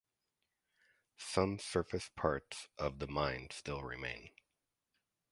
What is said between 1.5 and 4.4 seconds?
surface parts of the mine still remain.